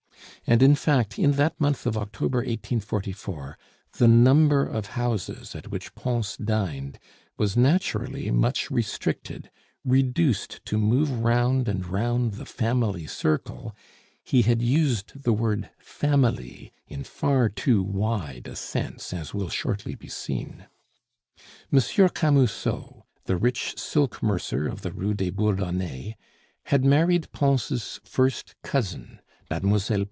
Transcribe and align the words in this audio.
And, 0.47 0.63
in 0.63 0.73
fact, 0.73 1.19
in 1.19 1.33
that 1.33 1.61
month 1.61 1.85
of 1.85 1.95
October 1.95 2.39
1844, 2.39 3.57
the 3.99 4.07
number 4.07 4.65
of 4.65 4.87
houses 4.97 5.55
at 5.55 5.69
which 5.69 5.93
Pons 5.93 6.35
dined 6.35 6.97
was 7.37 7.55
naturally 7.55 8.31
much 8.31 8.71
restricted; 8.71 9.51
reduced 9.85 10.65
to 10.65 10.79
move 10.79 11.19
round 11.19 11.67
and 11.69 11.85
round 11.85 12.33
the 12.33 12.47
family 12.47 13.05
circle, 13.05 13.75
he 14.23 14.41
had 14.41 14.63
used 14.63 15.21
the 15.23 15.31
word 15.31 15.69
family 15.77 16.71
in 16.87 17.03
far 17.03 17.47
too 17.47 17.83
wide 17.83 18.47
a 18.47 18.55
sense, 18.55 19.13
as 19.13 19.35
will 19.35 19.49
shortly 19.49 19.93
be 19.93 20.07
seen. 20.09 20.65
M. 21.71 21.79
Camusot, 21.79 23.05
the 23.25 23.37
rich 23.37 23.77
silk 23.79 24.23
mercer 24.23 24.67
of 24.67 24.81
the 24.81 24.91
Rue 24.91 25.13
des 25.13 25.29
Bourdonnais, 25.29 26.15
had 26.65 26.83
married 26.83 27.31
Pons' 27.31 27.99
first 28.03 28.55
cousin, 28.63 29.19
Mlle. 29.51 29.99